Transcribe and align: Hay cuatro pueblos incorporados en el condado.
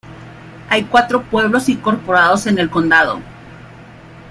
Hay 0.69 0.85
cuatro 0.85 1.21
pueblos 1.21 1.69
incorporados 1.69 2.47
en 2.47 2.57
el 2.57 2.71
condado. 2.71 3.19